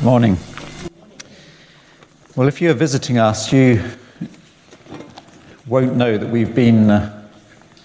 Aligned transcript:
Good 0.00 0.06
morning. 0.06 0.38
Well, 2.34 2.48
if 2.48 2.62
you're 2.62 2.72
visiting 2.72 3.18
us, 3.18 3.52
you 3.52 3.84
won't 5.66 5.94
know 5.94 6.16
that 6.16 6.30
we've 6.30 6.54
been 6.54 6.88
uh, 6.88 7.28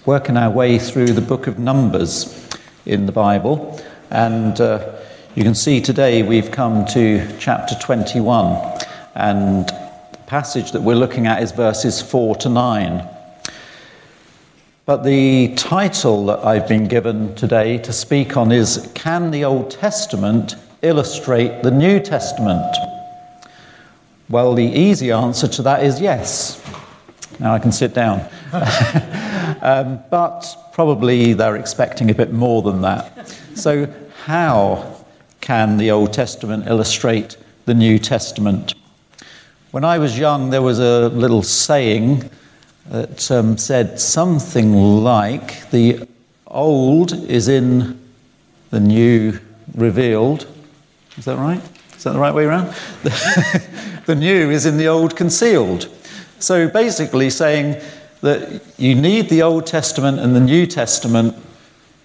working 0.06 0.38
our 0.38 0.50
way 0.50 0.80
through 0.80 1.08
the 1.08 1.20
book 1.20 1.48
of 1.48 1.60
Numbers 1.60 2.48
in 2.86 3.06
the 3.06 3.12
Bible. 3.12 3.84
And 4.12 4.62
uh, 4.62 4.96
you 5.36 5.44
can 5.44 5.56
see 5.56 5.82
today 5.82 6.24
we've 6.24 6.52
come 6.52 6.86
to 6.94 7.38
chapter 7.38 7.76
21. 7.82 8.80
And 9.16 9.68
the 9.68 10.18
passage 10.26 10.72
that 10.72 10.84
we're 10.84 10.96
looking 10.96 11.28
at 11.28 11.44
is 11.44 11.52
verses 11.52 12.02
4 12.02 12.38
to 12.38 12.48
9. 12.48 13.10
But 14.86 15.04
the 15.04 15.54
title 15.56 16.28
that 16.28 16.46
I've 16.46 16.70
been 16.70 16.88
given 16.88 17.36
today 17.36 17.78
to 17.80 17.92
speak 17.92 18.38
on 18.38 18.54
is 18.54 18.90
Can 18.96 19.32
the 19.32 19.44
Old 19.44 19.70
Testament 19.70 20.56
illustrate 20.86 21.64
the 21.64 21.72
New 21.72 22.00
Testament? 22.00 22.76
Well, 24.30 24.54
the 24.54 24.64
easy 24.64 25.12
answer 25.12 25.48
to 25.48 25.62
that 25.64 25.84
is 25.84 26.00
yes. 26.00 26.62
Now 27.40 27.54
I 27.54 27.60
can 27.60 27.72
sit 27.72 27.94
down. 27.94 28.28
um, 29.62 30.00
but 30.10 30.46
probably 30.74 31.34
they're 31.34 31.58
expecting 31.58 32.10
a 32.10 32.14
bit 32.14 32.32
more 32.32 32.62
than 32.62 32.82
that. 32.82 33.28
So, 33.56 33.94
how 34.24 35.06
can 35.42 35.78
the 35.78 35.92
Old 35.92 36.14
Testament 36.14 36.68
illustrate 36.68 37.38
the 37.66 37.74
New 37.74 38.00
Testament? 38.00 38.74
When 39.72 39.84
I 39.84 40.00
was 40.00 40.18
young, 40.18 40.50
there 40.50 40.62
was 40.62 40.80
a 40.80 41.10
little 41.10 41.44
saying 41.44 42.30
that 42.90 43.30
um, 43.32 43.58
said 43.58 44.00
something 44.00 44.74
like 44.74 45.70
the 45.72 46.08
old 46.48 47.14
is 47.14 47.48
in 47.48 48.00
the 48.70 48.80
new 48.80 49.40
revealed. 49.76 50.48
Is 51.18 51.26
that 51.26 51.38
right? 51.38 51.62
Is 51.96 52.04
that 52.04 52.14
the 52.14 52.20
right 52.20 52.34
way 52.34 52.46
around? 52.46 52.76
the 54.06 54.16
new 54.16 54.50
is 54.50 54.66
in 54.66 54.78
the 54.78 54.88
old 54.88 55.16
concealed. 55.16 55.90
So 56.40 56.68
basically, 56.68 57.30
saying 57.30 57.82
that 58.22 58.62
you 58.78 58.96
need 58.96 59.30
the 59.30 59.42
Old 59.42 59.66
Testament 59.66 60.20
and 60.20 60.36
the 60.36 60.40
New 60.40 60.66
Testament, 60.66 61.36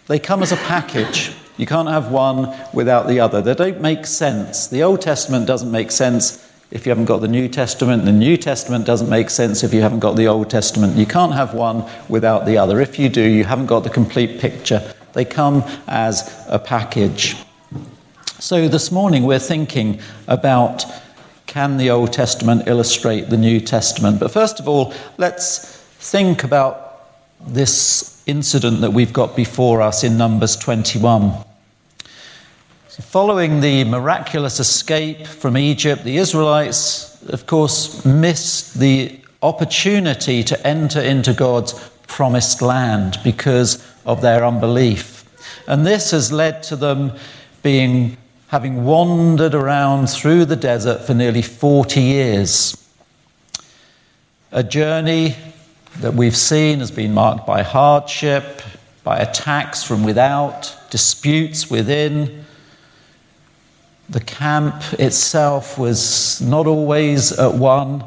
they 0.06 0.18
come 0.18 0.42
as 0.42 0.52
a 0.52 0.56
package. 0.56 1.32
You 1.56 1.66
can't 1.66 1.88
have 1.88 2.10
one 2.10 2.54
without 2.72 3.08
the 3.08 3.20
other. 3.20 3.42
They 3.42 3.54
don't 3.54 3.80
make 3.80 4.06
sense. 4.06 4.68
The 4.68 4.82
Old 4.82 5.00
Testament 5.00 5.46
doesn't 5.46 5.70
make 5.70 5.90
sense 5.90 6.46
if 6.70 6.86
you 6.86 6.90
haven't 6.90 7.06
got 7.06 7.20
the 7.20 7.28
New 7.28 7.48
Testament. 7.48 8.04
The 8.04 8.12
New 8.12 8.36
Testament 8.36 8.86
doesn't 8.86 9.10
make 9.10 9.28
sense 9.28 9.64
if 9.64 9.74
you 9.74 9.80
haven't 9.80 9.98
got 10.00 10.16
the 10.16 10.26
Old 10.28 10.48
Testament. 10.48 10.96
You 10.96 11.06
can't 11.06 11.34
have 11.34 11.52
one 11.52 11.84
without 12.08 12.46
the 12.46 12.56
other. 12.56 12.80
If 12.80 12.98
you 12.98 13.08
do, 13.08 13.22
you 13.22 13.44
haven't 13.44 13.66
got 13.66 13.80
the 13.80 13.90
complete 13.90 14.40
picture. 14.40 14.94
They 15.12 15.24
come 15.24 15.64
as 15.88 16.44
a 16.48 16.58
package. 16.58 17.34
So 18.40 18.68
this 18.68 18.90
morning 18.90 19.24
we're 19.24 19.38
thinking 19.38 20.00
about 20.26 20.86
can 21.46 21.76
the 21.76 21.90
Old 21.90 22.14
Testament 22.14 22.68
illustrate 22.68 23.28
the 23.28 23.36
New 23.36 23.60
Testament? 23.60 24.18
But 24.18 24.30
first 24.30 24.58
of 24.58 24.66
all, 24.66 24.94
let's 25.18 25.76
think 25.98 26.42
about 26.42 27.06
this 27.46 28.22
incident 28.24 28.80
that 28.80 28.94
we've 28.94 29.12
got 29.12 29.36
before 29.36 29.82
us 29.82 30.04
in 30.04 30.16
Numbers 30.16 30.56
21. 30.56 31.34
Following 32.88 33.60
the 33.60 33.84
miraculous 33.84 34.58
escape 34.58 35.26
from 35.26 35.58
Egypt, 35.58 36.04
the 36.04 36.16
Israelites, 36.16 37.22
of 37.24 37.46
course, 37.46 38.06
missed 38.06 38.80
the 38.80 39.20
opportunity 39.42 40.42
to 40.44 40.66
enter 40.66 41.00
into 41.02 41.34
God's 41.34 41.74
promised 42.06 42.62
land 42.62 43.18
because 43.22 43.86
of 44.06 44.22
their 44.22 44.46
unbelief. 44.46 45.26
And 45.66 45.86
this 45.86 46.12
has 46.12 46.32
led 46.32 46.62
to 46.64 46.76
them 46.76 47.12
being 47.62 48.16
having 48.50 48.82
wandered 48.84 49.54
around 49.54 50.10
through 50.10 50.44
the 50.44 50.56
desert 50.56 51.00
for 51.06 51.14
nearly 51.14 51.40
40 51.40 52.00
years. 52.00 52.76
A 54.50 54.64
journey 54.64 55.36
that 56.00 56.14
we've 56.14 56.36
seen 56.36 56.80
has 56.80 56.90
been 56.90 57.14
marked 57.14 57.46
by 57.46 57.62
hardship, 57.62 58.60
by 59.04 59.18
attacks 59.18 59.84
from 59.84 60.02
without, 60.02 60.76
disputes 60.90 61.70
within. 61.70 62.44
The 64.08 64.18
camp 64.18 64.82
itself 64.94 65.78
was 65.78 66.40
not 66.40 66.66
always 66.66 67.30
at 67.30 67.54
one. 67.54 68.04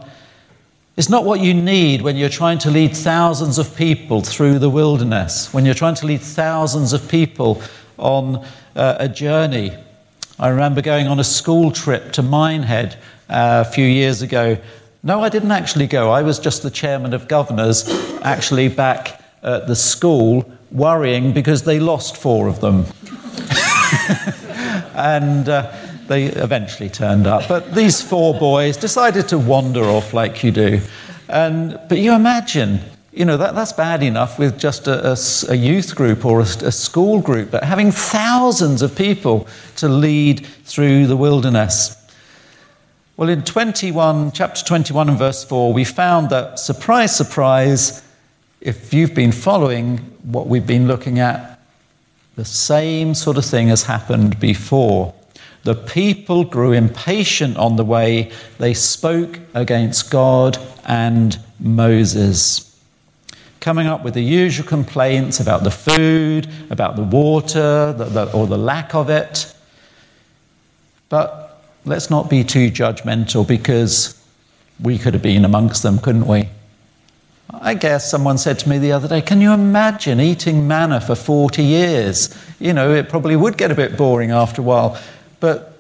It's 0.97 1.09
not 1.09 1.23
what 1.23 1.39
you 1.39 1.53
need 1.53 2.01
when 2.01 2.17
you're 2.17 2.27
trying 2.27 2.57
to 2.59 2.69
lead 2.69 2.97
thousands 2.97 3.59
of 3.59 3.77
people 3.77 4.19
through 4.19 4.59
the 4.59 4.69
wilderness, 4.69 5.53
when 5.53 5.63
you're 5.63 5.73
trying 5.73 5.95
to 5.95 6.05
lead 6.05 6.19
thousands 6.19 6.91
of 6.91 7.07
people 7.07 7.61
on 7.97 8.45
uh, 8.75 8.97
a 8.99 9.07
journey. 9.07 9.71
I 10.43 10.49
remember 10.49 10.81
going 10.81 11.07
on 11.07 11.21
a 11.21 11.23
school 11.23 11.71
trip 11.71 12.11
to 12.11 12.21
Minehead 12.21 12.97
uh, 13.29 13.63
a 13.65 13.71
few 13.71 13.85
years 13.85 14.21
ago. 14.21 14.57
No, 15.01 15.23
I 15.23 15.29
didn't 15.29 15.51
actually 15.51 15.87
go. 15.87 16.11
I 16.11 16.21
was 16.21 16.37
just 16.37 16.63
the 16.63 16.69
chairman 16.69 17.13
of 17.13 17.29
governors, 17.29 17.87
actually 18.23 18.67
back 18.67 19.23
at 19.41 19.67
the 19.67 19.75
school, 19.77 20.43
worrying 20.69 21.31
because 21.31 21.63
they 21.63 21.79
lost 21.79 22.17
four 22.17 22.49
of 22.49 22.59
them. 22.59 22.79
and 24.95 25.47
uh, 25.47 25.73
they 26.07 26.25
eventually 26.25 26.89
turned 26.89 27.25
up. 27.25 27.47
But 27.47 27.73
these 27.73 28.01
four 28.01 28.37
boys 28.37 28.75
decided 28.75 29.29
to 29.29 29.37
wander 29.37 29.85
off 29.85 30.13
like 30.13 30.43
you 30.43 30.51
do. 30.51 30.81
And, 31.29 31.79
but 31.87 31.99
you 31.99 32.13
imagine 32.13 32.81
you 33.13 33.25
know, 33.25 33.37
that, 33.37 33.53
that's 33.53 33.73
bad 33.73 34.01
enough 34.01 34.39
with 34.39 34.57
just 34.59 34.87
a, 34.87 35.11
a, 35.11 35.17
a 35.49 35.55
youth 35.55 35.95
group 35.95 36.25
or 36.25 36.39
a, 36.39 36.43
a, 36.43 36.71
school 36.71 37.21
group, 37.21 37.51
but 37.51 37.63
having 37.63 37.91
thousands 37.91 38.81
of 38.81 38.95
people 38.95 39.47
to 39.75 39.87
lead 39.87 40.45
through 40.65 41.05
the 41.05 41.15
wilderness. 41.15 41.95
Well, 43.15 43.29
in 43.29 43.43
21, 43.43 44.31
chapter 44.31 44.65
21 44.65 45.09
and 45.09 45.17
verse 45.17 45.43
4, 45.43 45.73
we 45.73 45.83
found 45.83 46.31
that, 46.31 46.57
surprise, 46.57 47.15
surprise, 47.15 48.03
if 48.61 48.91
you've 48.91 49.13
been 49.13 49.31
following 49.31 49.99
what 50.23 50.47
we've 50.47 50.65
been 50.65 50.87
looking 50.87 51.19
at, 51.19 51.59
the 52.35 52.45
same 52.45 53.13
sort 53.13 53.37
of 53.37 53.45
thing 53.45 53.67
has 53.67 53.83
happened 53.83 54.39
before. 54.39 55.13
The 55.65 55.75
people 55.75 56.43
grew 56.45 56.71
impatient 56.71 57.57
on 57.57 57.75
the 57.75 57.85
way, 57.85 58.31
they 58.57 58.73
spoke 58.73 59.39
against 59.53 60.09
God 60.09 60.57
and 60.83 61.37
Moses 61.59 62.72
coming 63.63 63.87
up 63.87 64.03
with 64.03 64.13
the 64.13 64.21
usual 64.21 64.67
complaints 64.67 65.39
about 65.39 65.63
the 65.63 65.71
food, 65.71 66.49
about 66.69 66.97
the 66.97 67.01
water, 67.01 67.93
the, 67.93 68.03
the, 68.03 68.31
or 68.33 68.45
the 68.45 68.57
lack 68.57 68.93
of 68.93 69.09
it. 69.09 69.55
But 71.07 71.63
let's 71.85 72.09
not 72.09 72.29
be 72.29 72.43
too 72.43 72.69
judgmental 72.69 73.47
because 73.47 74.21
we 74.81 74.97
could 74.97 75.13
have 75.13 75.23
been 75.23 75.45
amongst 75.45 75.81
them, 75.81 75.97
couldn't 75.97 76.27
we? 76.27 76.49
I 77.53 77.75
guess 77.75 78.11
someone 78.11 78.37
said 78.37 78.59
to 78.59 78.69
me 78.69 78.79
the 78.79 78.91
other 78.91 79.07
day, 79.07 79.21
Can 79.21 79.39
you 79.39 79.53
imagine 79.53 80.19
eating 80.19 80.67
manna 80.67 80.99
for 80.99 81.15
40 81.15 81.63
years? 81.63 82.35
You 82.59 82.73
know, 82.73 82.93
it 82.93 83.07
probably 83.07 83.37
would 83.37 83.57
get 83.57 83.71
a 83.71 83.75
bit 83.75 83.95
boring 83.95 84.31
after 84.31 84.61
a 84.61 84.65
while. 84.65 84.99
But, 85.39 85.77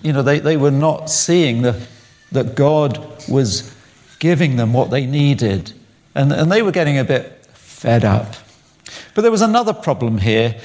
you 0.00 0.14
know, 0.14 0.22
they, 0.22 0.38
they 0.38 0.56
were 0.56 0.70
not 0.70 1.10
seeing 1.10 1.60
the, 1.60 1.86
that 2.32 2.54
God 2.54 2.98
was 3.28 3.76
giving 4.20 4.56
them 4.56 4.72
what 4.72 4.90
they 4.90 5.04
needed. 5.04 5.74
And, 6.16 6.32
and 6.32 6.50
they 6.50 6.62
were 6.62 6.72
getting 6.72 6.96
a 6.96 7.04
bit 7.04 7.46
fed 7.52 8.02
up. 8.02 8.34
But 9.14 9.20
there 9.20 9.30
was 9.30 9.42
another 9.42 9.74
problem 9.74 10.16
here. 10.16 10.58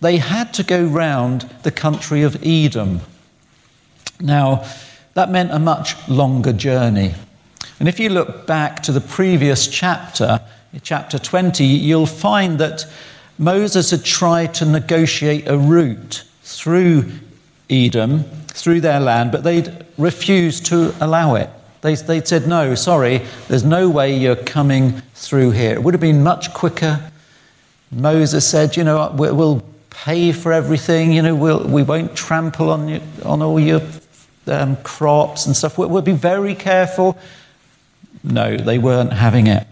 They 0.00 0.18
had 0.18 0.54
to 0.54 0.62
go 0.62 0.84
round 0.84 1.50
the 1.64 1.72
country 1.72 2.22
of 2.22 2.40
Edom. 2.46 3.00
Now, 4.20 4.64
that 5.14 5.30
meant 5.30 5.50
a 5.50 5.58
much 5.58 5.96
longer 6.08 6.52
journey. 6.52 7.14
And 7.80 7.88
if 7.88 7.98
you 7.98 8.08
look 8.08 8.46
back 8.46 8.84
to 8.84 8.92
the 8.92 9.00
previous 9.00 9.66
chapter, 9.66 10.40
chapter 10.82 11.18
20, 11.18 11.64
you'll 11.64 12.06
find 12.06 12.60
that 12.60 12.86
Moses 13.38 13.90
had 13.90 14.04
tried 14.04 14.54
to 14.54 14.64
negotiate 14.64 15.48
a 15.48 15.58
route 15.58 16.22
through 16.44 17.10
Edom, 17.68 18.22
through 18.46 18.80
their 18.80 19.00
land, 19.00 19.32
but 19.32 19.42
they'd 19.42 19.84
refused 19.98 20.66
to 20.66 20.94
allow 21.00 21.34
it. 21.34 21.50
They, 21.82 21.96
they 21.96 22.22
said, 22.22 22.46
no, 22.46 22.76
sorry, 22.76 23.22
there's 23.48 23.64
no 23.64 23.90
way 23.90 24.16
you're 24.16 24.36
coming 24.36 25.02
through 25.14 25.50
here. 25.50 25.72
It 25.72 25.82
would 25.82 25.94
have 25.94 26.00
been 26.00 26.22
much 26.22 26.54
quicker. 26.54 27.10
Moses 27.90 28.48
said, 28.48 28.76
you 28.76 28.84
know, 28.84 29.10
we'll 29.12 29.64
pay 29.90 30.30
for 30.32 30.52
everything, 30.52 31.12
you 31.12 31.22
know, 31.22 31.34
we'll, 31.34 31.66
we 31.66 31.82
won't 31.82 32.16
trample 32.16 32.70
on, 32.70 32.88
you, 32.88 33.00
on 33.24 33.42
all 33.42 33.58
your 33.58 33.82
um, 34.46 34.76
crops 34.76 35.46
and 35.46 35.56
stuff. 35.56 35.76
We'll, 35.76 35.88
we'll 35.88 36.02
be 36.02 36.12
very 36.12 36.54
careful. 36.54 37.18
No, 38.22 38.56
they 38.56 38.78
weren't 38.78 39.12
having 39.12 39.48
it. 39.48 39.66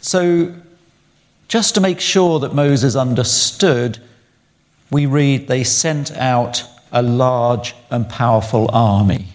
So, 0.00 0.54
just 1.48 1.74
to 1.74 1.80
make 1.80 2.00
sure 2.00 2.38
that 2.38 2.54
Moses 2.54 2.94
understood, 2.94 3.98
we 4.88 5.04
read 5.04 5.48
they 5.48 5.64
sent 5.64 6.12
out 6.12 6.64
a 6.92 7.02
large 7.02 7.74
and 7.90 8.08
powerful 8.08 8.70
army 8.72 9.26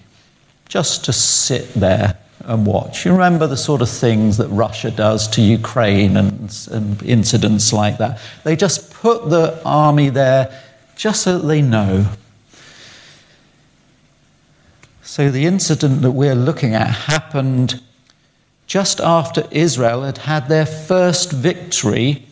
just 0.67 1.06
to 1.06 1.13
sit 1.13 1.73
there 1.73 2.17
and 2.41 2.65
watch. 2.65 3.06
You 3.06 3.12
remember 3.12 3.47
the 3.47 3.57
sort 3.57 3.81
of 3.81 3.89
things 3.89 4.38
that 4.38 4.47
Russia 4.50 4.91
does 4.91 5.27
to 5.29 5.41
Ukraine 5.41 6.17
and, 6.17 6.67
and, 6.71 7.01
incidents 7.03 7.73
like 7.73 7.97
that. 7.97 8.19
They 8.44 8.56
just 8.56 8.94
put 8.94 9.29
the 9.29 9.62
army 9.65 10.09
there 10.09 10.62
just 10.95 11.23
so 11.23 11.39
that 11.39 11.47
they 11.47 11.62
know. 11.62 12.06
So, 15.01 15.29
the 15.29 15.45
incident 15.45 16.01
that 16.01 16.12
we're 16.12 16.35
looking 16.35 16.73
at 16.73 16.88
happened 16.88 17.81
just 18.67 19.00
after 19.00 19.47
Israel 19.51 20.03
had 20.03 20.19
had 20.19 20.50
their 20.50 20.65
first 20.65 21.31
victory 21.31 22.25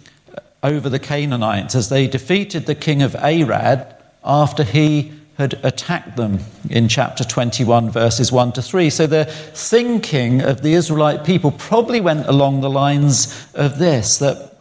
over 0.61 0.89
the 0.89 0.99
Canaanites 0.99 1.75
as 1.75 1.89
they 1.89 2.07
defeated 2.07 2.65
the 2.65 2.75
king 2.75 3.01
of 3.01 3.15
Arad 3.15 3.95
after 4.23 4.63
he 4.63 5.11
had 5.37 5.59
attacked 5.63 6.15
them 6.15 6.39
in 6.69 6.87
chapter 6.87 7.23
21, 7.23 7.89
verses 7.89 8.31
1 8.31 8.53
to 8.53 8.61
3. 8.61 8.89
So 8.89 9.07
the 9.07 9.25
thinking 9.25 10.41
of 10.41 10.61
the 10.61 10.73
Israelite 10.73 11.23
people 11.23 11.51
probably 11.51 12.01
went 12.01 12.27
along 12.27 12.61
the 12.61 12.69
lines 12.69 13.47
of 13.55 13.79
this 13.79 14.17
that 14.19 14.57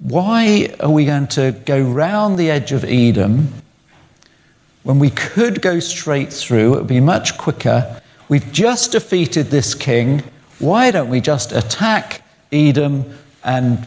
why 0.00 0.74
are 0.80 0.90
we 0.90 1.04
going 1.04 1.28
to 1.28 1.52
go 1.64 1.80
round 1.80 2.36
the 2.36 2.50
edge 2.50 2.72
of 2.72 2.82
Edom 2.82 3.52
when 4.82 4.98
we 4.98 5.10
could 5.10 5.62
go 5.62 5.78
straight 5.78 6.32
through? 6.32 6.74
It 6.74 6.78
would 6.78 6.86
be 6.88 6.98
much 6.98 7.38
quicker. 7.38 8.00
We've 8.28 8.50
just 8.52 8.90
defeated 8.90 9.46
this 9.46 9.76
king. 9.76 10.24
Why 10.58 10.90
don't 10.90 11.08
we 11.08 11.20
just 11.20 11.52
attack 11.52 12.22
Edom 12.50 13.16
and 13.44 13.86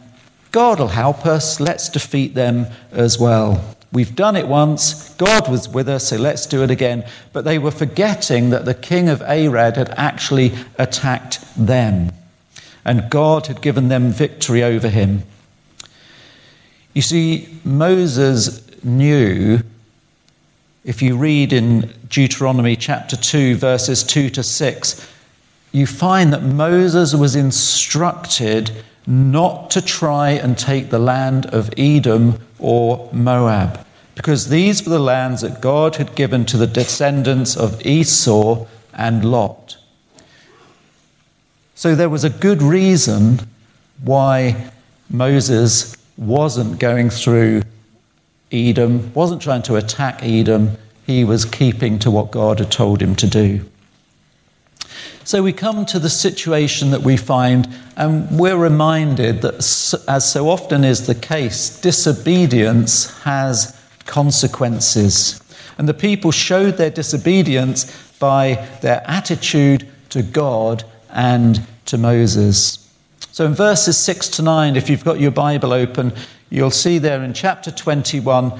God 0.53 0.79
will 0.79 0.87
help 0.87 1.25
us? 1.25 1.59
Let's 1.59 1.89
defeat 1.89 2.33
them 2.33 2.67
as 2.93 3.19
well. 3.19 3.74
We've 3.95 4.13
done 4.13 4.35
it 4.35 4.49
once. 4.49 5.11
God 5.11 5.49
was 5.49 5.69
with 5.69 5.87
us, 5.87 6.09
so 6.09 6.17
let's 6.17 6.45
do 6.45 6.61
it 6.63 6.69
again. 6.69 7.05
But 7.31 7.45
they 7.45 7.57
were 7.57 7.71
forgetting 7.71 8.49
that 8.49 8.65
the 8.65 8.73
king 8.73 9.07
of 9.07 9.21
Arad 9.21 9.77
had 9.77 9.89
actually 9.91 10.51
attacked 10.77 11.39
them, 11.55 12.11
and 12.83 13.09
God 13.09 13.47
had 13.47 13.61
given 13.61 13.87
them 13.87 14.11
victory 14.11 14.61
over 14.61 14.89
him. 14.89 15.23
You 16.93 17.01
see, 17.01 17.47
Moses 17.63 18.83
knew, 18.83 19.61
if 20.83 21.01
you 21.01 21.15
read 21.15 21.53
in 21.53 21.93
Deuteronomy 22.09 22.75
chapter 22.75 23.15
2, 23.15 23.55
verses 23.55 24.03
2 24.03 24.29
to 24.31 24.43
6, 24.43 25.13
you 25.71 25.87
find 25.87 26.33
that 26.33 26.43
Moses 26.43 27.15
was 27.15 27.37
instructed 27.37 28.71
not 29.07 29.71
to 29.71 29.81
try 29.81 30.31
and 30.31 30.57
take 30.57 30.89
the 30.89 30.99
land 30.99 31.45
of 31.45 31.73
Edom 31.77 32.39
or 32.59 33.09
Moab 33.13 33.84
because 34.15 34.49
these 34.49 34.83
were 34.83 34.89
the 34.89 34.99
lands 34.99 35.41
that 35.41 35.61
God 35.61 35.97
had 35.97 36.15
given 36.15 36.45
to 36.45 36.57
the 36.57 36.67
descendants 36.67 37.55
of 37.55 37.85
Esau 37.85 38.65
and 38.93 39.29
Lot. 39.29 39.77
So 41.75 41.93
there 41.93 42.09
was 42.09 42.23
a 42.23 42.29
good 42.29 42.61
reason 42.61 43.41
why 44.01 44.71
Moses 45.09 45.95
wasn't 46.17 46.79
going 46.79 47.09
through 47.09 47.63
Edom, 48.51 49.13
wasn't 49.13 49.41
trying 49.41 49.63
to 49.63 49.75
attack 49.75 50.23
Edom, 50.23 50.77
he 51.05 51.23
was 51.23 51.45
keeping 51.45 51.99
to 51.99 52.09
what 52.09 52.31
God 52.31 52.59
had 52.59 52.71
told 52.71 53.01
him 53.01 53.15
to 53.17 53.27
do. 53.27 53.65
So 55.25 55.43
we 55.43 55.53
come 55.53 55.85
to 55.87 55.99
the 55.99 56.09
situation 56.09 56.91
that 56.91 57.01
we 57.01 57.17
find, 57.17 57.67
and 57.97 58.39
we're 58.39 58.57
reminded 58.57 59.41
that, 59.41 59.55
as 60.07 60.31
so 60.31 60.49
often 60.49 60.83
is 60.83 61.07
the 61.07 61.15
case, 61.15 61.81
disobedience 61.81 63.11
has 63.21 63.74
consequences. 64.05 65.41
And 65.77 65.89
the 65.89 65.93
people 65.93 66.31
showed 66.31 66.77
their 66.77 66.89
disobedience 66.89 67.91
by 68.19 68.67
their 68.81 69.03
attitude 69.05 69.87
to 70.09 70.23
God 70.23 70.83
and 71.09 71.61
to 71.85 71.97
Moses. 71.97 72.81
So 73.31 73.45
in 73.45 73.53
verses 73.53 73.97
6 73.97 74.29
to 74.29 74.41
9, 74.41 74.75
if 74.75 74.89
you've 74.89 75.03
got 75.03 75.19
your 75.19 75.31
Bible 75.31 75.73
open, 75.73 76.13
you'll 76.49 76.71
see 76.71 76.97
there 76.97 77.21
in 77.21 77.33
chapter 77.33 77.71
21 77.71 78.57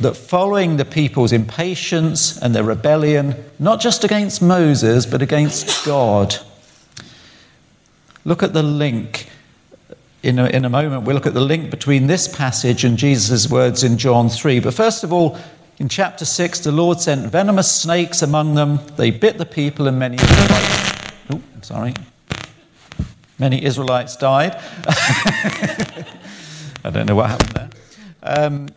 that 0.00 0.16
following 0.16 0.76
the 0.76 0.84
people's 0.84 1.32
impatience 1.32 2.36
and 2.38 2.54
their 2.54 2.64
rebellion, 2.64 3.36
not 3.58 3.80
just 3.80 4.02
against 4.02 4.42
Moses, 4.42 5.06
but 5.06 5.22
against 5.22 5.84
God, 5.84 6.34
look 8.24 8.42
at 8.42 8.52
the 8.52 8.62
link 8.62 9.29
in 10.22 10.38
a, 10.38 10.46
in 10.46 10.64
a 10.64 10.68
moment, 10.68 11.04
we'll 11.04 11.14
look 11.14 11.26
at 11.26 11.34
the 11.34 11.40
link 11.40 11.70
between 11.70 12.06
this 12.06 12.28
passage 12.28 12.84
and 12.84 12.98
Jesus' 12.98 13.48
words 13.48 13.82
in 13.82 13.96
John 13.96 14.28
3. 14.28 14.60
But 14.60 14.74
first 14.74 15.02
of 15.02 15.12
all, 15.12 15.38
in 15.78 15.88
chapter 15.88 16.26
6, 16.26 16.60
the 16.60 16.72
Lord 16.72 17.00
sent 17.00 17.30
venomous 17.30 17.72
snakes 17.72 18.20
among 18.20 18.54
them. 18.54 18.80
They 18.96 19.10
bit 19.10 19.38
the 19.38 19.46
people, 19.46 19.88
and 19.88 19.98
many 19.98 20.16
Israelites. 20.16 21.12
Oh, 21.30 21.42
I'm 21.54 21.62
sorry. 21.62 21.94
Many 23.38 23.64
Israelites 23.64 24.16
died. 24.16 24.56
I 26.84 26.90
don't 26.92 27.06
know 27.06 27.14
what 27.14 27.30
happened 27.30 27.52
there. 27.52 27.70
Um, 28.22 28.68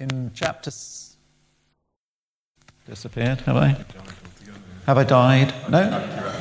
in 0.00 0.32
chapter. 0.34 0.72
Disappeared, 2.88 3.42
have 3.42 3.56
I? 3.56 3.76
Have 4.86 4.98
I 4.98 5.04
died? 5.04 5.54
No? 5.70 5.80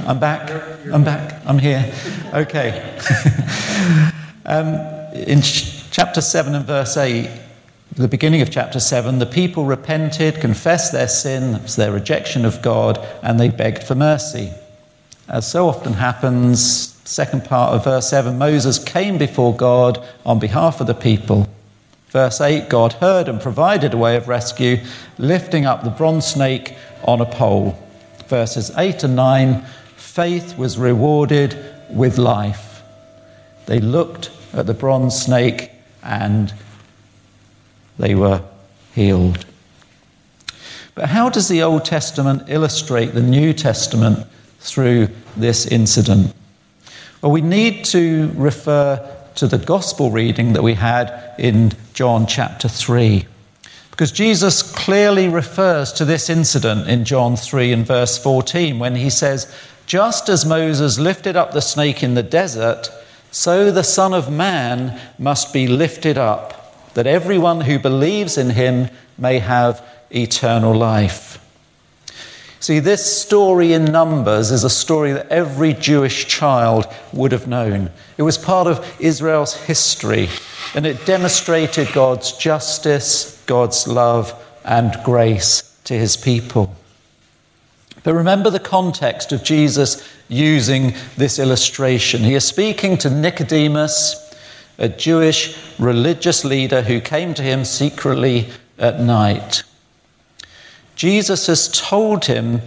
I'm 0.07 0.19
back. 0.19 0.49
I'm 0.91 1.03
back. 1.03 1.45
I'm 1.45 1.59
here. 1.59 1.93
Okay. 2.33 2.97
um, 4.45 4.75
in 5.13 5.41
ch- 5.41 5.89
chapter 5.91 6.21
7 6.21 6.55
and 6.55 6.65
verse 6.65 6.97
8, 6.97 7.29
the 7.93 8.07
beginning 8.07 8.41
of 8.41 8.49
chapter 8.49 8.79
7, 8.79 9.19
the 9.19 9.25
people 9.25 9.65
repented, 9.65 10.35
confessed 10.35 10.91
their 10.91 11.07
sin, 11.07 11.61
their 11.75 11.91
rejection 11.91 12.45
of 12.45 12.61
God, 12.61 13.05
and 13.21 13.39
they 13.39 13.49
begged 13.49 13.83
for 13.83 13.95
mercy. 13.95 14.51
As 15.27 15.49
so 15.49 15.67
often 15.67 15.93
happens, 15.93 16.93
second 17.03 17.45
part 17.45 17.73
of 17.73 17.83
verse 17.83 18.09
7, 18.09 18.37
Moses 18.37 18.79
came 18.79 19.17
before 19.17 19.55
God 19.55 20.03
on 20.25 20.39
behalf 20.39 20.81
of 20.81 20.87
the 20.87 20.93
people. 20.93 21.49
Verse 22.09 22.41
8, 22.41 22.69
God 22.69 22.93
heard 22.93 23.27
and 23.27 23.41
provided 23.41 23.93
a 23.93 23.97
way 23.97 24.15
of 24.15 24.27
rescue, 24.27 24.77
lifting 25.17 25.65
up 25.65 25.83
the 25.83 25.89
bronze 25.89 26.25
snake 26.25 26.75
on 27.03 27.21
a 27.21 27.25
pole 27.25 27.77
verses 28.31 28.71
8 28.77 29.03
and 29.03 29.17
9 29.17 29.61
faith 29.97 30.57
was 30.57 30.77
rewarded 30.77 31.53
with 31.89 32.17
life. 32.17 32.70
They 33.65 33.79
looked 33.79 34.31
at 34.53 34.65
the 34.65 34.73
bronze 34.73 35.19
snake 35.19 35.71
and 36.03 36.53
they 37.97 38.15
were 38.15 38.41
healed. 38.93 39.45
But 40.95 41.09
how 41.09 41.29
does 41.29 41.47
the 41.47 41.63
Old 41.63 41.85
Testament 41.85 42.43
illustrate 42.47 43.13
the 43.13 43.21
New 43.21 43.53
Testament 43.53 44.27
through 44.59 45.09
this 45.37 45.65
incident? 45.65 46.33
Well, 47.21 47.31
we 47.31 47.41
need 47.41 47.85
to 47.85 48.31
refer 48.35 49.15
to 49.35 49.47
the 49.47 49.57
gospel 49.57 50.11
reading 50.11 50.53
that 50.53 50.63
we 50.63 50.73
had 50.73 51.35
in 51.37 51.71
John 51.93 52.27
chapter 52.27 52.67
3. 52.67 53.25
Because 53.91 54.11
Jesus 54.11 54.63
clearly 54.63 55.29
refers 55.29 55.93
to 55.93 56.05
this 56.05 56.29
incident 56.29 56.87
in 56.87 57.05
John 57.05 57.35
3 57.35 57.71
and 57.71 57.85
verse 57.85 58.17
14 58.17 58.79
when 58.79 58.95
he 58.95 59.09
says, 59.09 59.53
Just 59.85 60.27
as 60.27 60.45
Moses 60.45 60.97
lifted 60.97 61.35
up 61.35 61.51
the 61.51 61.61
snake 61.61 62.01
in 62.01 62.15
the 62.15 62.23
desert, 62.23 62.89
so 63.31 63.71
the 63.71 63.83
Son 63.83 64.13
of 64.13 64.31
Man 64.31 64.99
must 65.17 65.53
be 65.53 65.67
lifted 65.67 66.17
up, 66.17 66.93
that 66.93 67.07
everyone 67.07 67.61
who 67.61 67.79
believes 67.79 68.37
in 68.37 68.51
him 68.51 68.89
may 69.17 69.39
have 69.39 69.83
eternal 70.09 70.75
life. 70.75 71.37
See, 72.59 72.77
this 72.77 73.19
story 73.19 73.73
in 73.73 73.85
Numbers 73.85 74.51
is 74.51 74.63
a 74.63 74.69
story 74.69 75.13
that 75.13 75.29
every 75.29 75.73
Jewish 75.73 76.27
child 76.27 76.85
would 77.11 77.31
have 77.31 77.47
known. 77.47 77.89
It 78.17 78.23
was 78.23 78.37
part 78.37 78.67
of 78.67 78.85
Israel's 78.99 79.55
history, 79.55 80.29
and 80.75 80.85
it 80.85 81.05
demonstrated 81.07 81.91
God's 81.91 82.33
justice 82.33 83.41
God's 83.51 83.85
love 83.87 84.33
and 84.63 84.97
grace 85.03 85.77
to 85.83 85.93
his 85.93 86.15
people. 86.15 86.73
But 88.03 88.13
remember 88.13 88.49
the 88.49 88.59
context 88.59 89.31
of 89.31 89.43
Jesus 89.43 90.07
using 90.27 90.95
this 91.17 91.37
illustration. 91.37 92.21
He 92.21 92.33
is 92.33 92.45
speaking 92.45 92.97
to 92.99 93.09
Nicodemus, 93.09 94.35
a 94.77 94.89
Jewish 94.89 95.57
religious 95.77 96.43
leader 96.43 96.81
who 96.81 96.99
came 96.99 97.33
to 97.35 97.43
him 97.43 97.63
secretly 97.65 98.49
at 98.79 98.99
night. 98.99 99.63
Jesus 100.95 101.47
has 101.47 101.67
told 101.67 102.25
him 102.25 102.61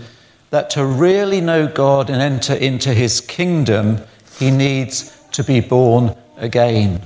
that 0.50 0.70
to 0.70 0.84
really 0.84 1.40
know 1.40 1.66
God 1.66 2.08
and 2.10 2.22
enter 2.22 2.54
into 2.54 2.94
his 2.94 3.20
kingdom, 3.20 4.00
he 4.38 4.50
needs 4.50 5.10
to 5.32 5.42
be 5.42 5.60
born 5.60 6.14
again. 6.36 7.02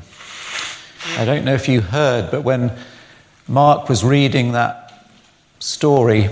I 1.17 1.25
don't 1.25 1.45
know 1.45 1.55
if 1.55 1.69
you 1.69 1.81
heard, 1.81 2.31
but 2.31 2.43
when 2.43 2.73
Mark 3.47 3.89
was 3.89 4.05
reading 4.05 4.53
that 4.53 5.07
story, 5.59 6.29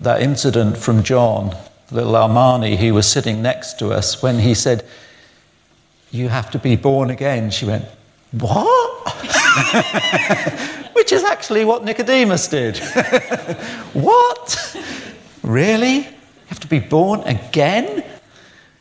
that 0.00 0.22
incident 0.22 0.76
from 0.76 1.02
John, 1.02 1.56
little 1.90 2.12
Armani, 2.12 2.76
who 2.76 2.94
was 2.94 3.10
sitting 3.10 3.42
next 3.42 3.78
to 3.78 3.92
us, 3.92 4.22
when 4.22 4.38
he 4.38 4.54
said, 4.54 4.84
You 6.10 6.28
have 6.28 6.50
to 6.52 6.58
be 6.58 6.76
born 6.76 7.10
again. 7.10 7.50
She 7.50 7.66
went, 7.66 7.84
What? 8.32 9.12
Which 10.94 11.12
is 11.12 11.24
actually 11.24 11.64
what 11.64 11.84
Nicodemus 11.84 12.48
did. 12.48 12.78
what? 13.92 14.76
Really? 15.42 15.96
You 15.96 16.04
have 16.48 16.60
to 16.60 16.66
be 16.66 16.80
born 16.80 17.20
again? 17.20 18.04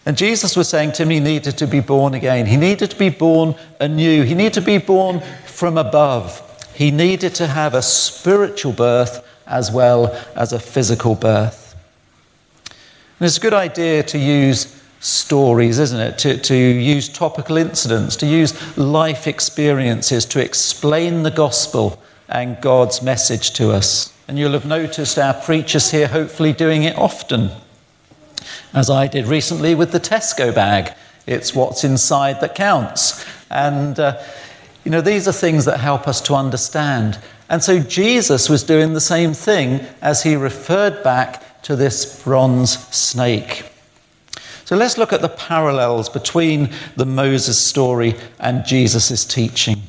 And 0.06 0.18
Jesus 0.18 0.56
was 0.56 0.70
saying 0.70 0.94
to 0.94 1.04
him 1.04 1.10
he 1.10 1.20
needed 1.20 1.58
to 1.58 1.68
be 1.68 1.82
born 1.82 2.14
again. 2.14 2.46
He 2.46 2.56
needed 2.56 2.92
to 2.92 2.98
be 2.98 3.10
born 3.10 3.56
anew. 3.82 4.24
He 4.24 4.36
needed 4.36 4.54
to 4.54 4.62
be 4.62 4.78
born 4.78 5.22
from 5.46 5.78
above. 5.78 6.42
He 6.74 6.92
needed 6.92 7.36
to 7.36 7.48
have 7.48 7.74
a 7.74 7.82
spiritual 7.82 8.72
birth 8.72 9.27
as 9.48 9.72
well 9.72 10.16
as 10.36 10.54
a 10.54 10.60
physical 10.60 11.16
birth. 11.16 11.76
And 13.20 13.26
it's 13.26 13.38
a 13.38 13.42
good 13.42 13.54
idea 13.54 14.04
to 14.04 14.18
use 14.18 14.74
stories, 15.00 15.80
isn't 15.80 16.00
it? 16.00 16.18
To, 16.20 16.38
to 16.38 16.56
use 16.56 17.10
topical 17.10 17.58
incidents, 17.58 18.16
to 18.18 18.26
use 18.26 18.78
life 18.78 19.28
experiences 19.28 20.26
to 20.26 20.44
explain 20.44 21.24
the 21.24 21.32
gospel 21.32 22.02
and 22.30 22.60
God's 22.62 23.02
message 23.02 23.52
to 23.54 23.72
us. 23.72 24.14
And 24.28 24.38
you'll 24.38 24.52
have 24.54 24.66
noticed 24.66 25.18
our 25.18 25.34
preachers 25.34 25.92
here 25.92 26.08
hopefully 26.08 26.52
doing 26.52 26.84
it 26.84 26.98
often, 26.98 27.52
as 28.74 28.90
I 28.90 29.08
did 29.08 29.26
recently 29.26 29.74
with 29.74 29.92
the 29.92 30.00
Tesco 30.00 30.54
bag. 30.54 30.94
It's 31.26 31.56
what's 31.56 31.84
inside 31.84 32.42
that 32.42 32.56
counts. 32.56 33.26
And, 33.50 34.00
uh, 34.00 34.22
you 34.84 34.92
know, 34.92 35.02
these 35.02 35.28
are 35.28 35.34
things 35.34 35.66
that 35.66 35.80
help 35.80 36.08
us 36.08 36.22
to 36.22 36.36
understand. 36.36 37.20
And 37.50 37.64
so 37.64 37.80
Jesus 37.80 38.50
was 38.50 38.64
doing 38.64 38.94
the 38.94 39.02
same 39.02 39.34
thing 39.34 39.86
as 40.02 40.24
he 40.24 40.36
referred 40.36 41.02
back 41.04 41.62
to 41.64 41.76
this 41.76 42.24
bronze 42.24 42.78
snake. 42.96 43.64
So 44.66 44.76
let's 44.76 44.98
look 44.98 45.14
at 45.14 45.22
the 45.22 45.30
parallels 45.30 46.10
between 46.10 46.72
the 46.98 47.06
Moses 47.06 47.64
story 47.64 48.16
and 48.38 48.66
Jesus' 48.66 49.24
teaching. 49.24 49.84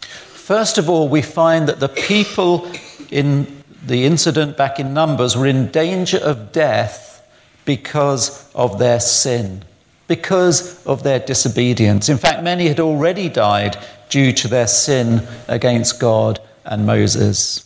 First 0.00 0.78
of 0.78 0.88
all, 0.88 1.08
we 1.08 1.20
find 1.20 1.68
that 1.68 1.80
the 1.80 1.88
people 1.88 2.70
in 3.10 3.62
the 3.84 4.04
incident 4.04 4.56
back 4.56 4.80
in 4.80 4.94
Numbers 4.94 5.36
were 5.36 5.46
in 5.46 5.70
danger 5.70 6.18
of 6.18 6.50
death 6.50 7.28
because 7.66 8.50
of 8.54 8.78
their 8.78 9.00
sin, 9.00 9.64
because 10.08 10.84
of 10.86 11.02
their 11.02 11.18
disobedience. 11.18 12.08
In 12.08 12.16
fact, 12.16 12.42
many 12.42 12.68
had 12.68 12.80
already 12.80 13.28
died 13.28 13.76
due 14.08 14.32
to 14.32 14.48
their 14.48 14.66
sin 14.66 15.26
against 15.46 16.00
God 16.00 16.40
and 16.66 16.84
Moses. 16.84 17.64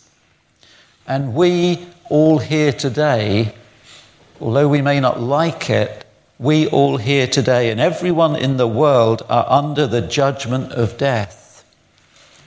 And 1.07 1.35
we 1.35 1.87
all 2.09 2.39
here 2.39 2.73
today, 2.73 3.55
although 4.41 4.69
we 4.69 4.83
may 4.83 5.01
not 5.01 5.21
like 5.21 5.71
it, 5.71 6.07
we 6.39 6.69
all 6.69 6.97
here 6.97 7.27
today 7.27 7.71
and 7.71 7.81
everyone 7.81 8.37
in 8.37 8.57
the 8.57 8.69
world 8.69 9.23
are 9.29 9.47
under 9.49 9.87
the 9.87 10.01
judgment 10.01 10.73
of 10.73 10.97
death 10.97 11.65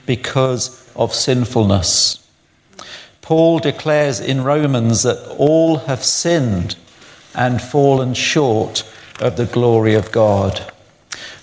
because 0.06 0.90
of 0.96 1.14
sinfulness. 1.14 2.26
Paul 3.20 3.58
declares 3.58 4.20
in 4.20 4.44
Romans 4.44 5.02
that 5.04 5.36
all 5.38 5.78
have 5.78 6.04
sinned 6.04 6.76
and 7.34 7.62
fallen 7.62 8.14
short 8.14 8.84
of 9.20 9.36
the 9.36 9.46
glory 9.46 9.94
of 9.94 10.12
God. 10.12 10.72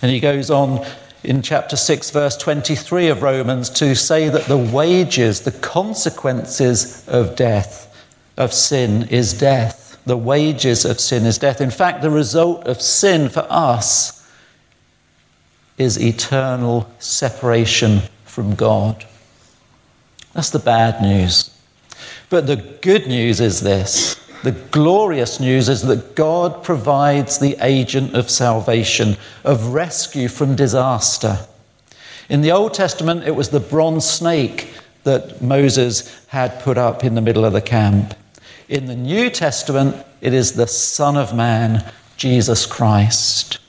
And 0.01 0.11
he 0.11 0.19
goes 0.19 0.49
on 0.49 0.85
in 1.23 1.41
chapter 1.41 1.75
6, 1.75 2.09
verse 2.11 2.35
23 2.37 3.07
of 3.07 3.21
Romans 3.21 3.69
to 3.69 3.95
say 3.95 4.29
that 4.29 4.45
the 4.45 4.57
wages, 4.57 5.41
the 5.41 5.51
consequences 5.51 7.07
of 7.07 7.35
death, 7.35 7.87
of 8.37 8.53
sin, 8.53 9.07
is 9.09 9.33
death. 9.33 9.99
The 10.05 10.17
wages 10.17 10.83
of 10.83 10.99
sin 10.99 11.25
is 11.25 11.37
death. 11.37 11.61
In 11.61 11.69
fact, 11.69 12.01
the 12.01 12.09
result 12.09 12.65
of 12.65 12.81
sin 12.81 13.29
for 13.29 13.45
us 13.49 14.27
is 15.77 16.01
eternal 16.01 16.91
separation 16.99 18.01
from 18.25 18.55
God. 18.55 19.05
That's 20.33 20.49
the 20.49 20.59
bad 20.59 21.01
news. 21.01 21.55
But 22.29 22.47
the 22.47 22.55
good 22.55 23.07
news 23.07 23.39
is 23.39 23.61
this 23.61 24.15
the 24.43 24.51
glorious 24.51 25.39
news 25.39 25.69
is 25.69 25.83
that 25.83 26.15
God 26.15 26.63
provides 26.63 27.37
the 27.37 27.57
agent 27.61 28.15
of 28.15 28.29
salvation, 28.29 29.17
of 29.43 29.73
rescue 29.73 30.27
from 30.27 30.55
disaster. 30.55 31.45
In 32.29 32.41
the 32.41 32.51
Old 32.51 32.73
Testament, 32.73 33.23
it 33.25 33.35
was 33.35 33.49
the 33.49 33.59
bronze 33.59 34.09
snake 34.09 34.73
that 35.03 35.41
Moses 35.41 36.25
had 36.27 36.59
put 36.61 36.77
up 36.77 37.03
in 37.03 37.15
the 37.15 37.21
middle 37.21 37.45
of 37.45 37.53
the 37.53 37.61
camp. 37.61 38.15
In 38.69 38.85
the 38.85 38.95
New 38.95 39.29
Testament, 39.29 40.05
it 40.21 40.33
is 40.33 40.53
the 40.53 40.67
Son 40.67 41.17
of 41.17 41.35
Man, 41.35 41.91
Jesus 42.17 42.65
Christ. 42.65 43.59